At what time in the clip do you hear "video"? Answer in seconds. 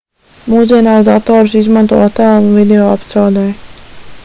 2.61-2.91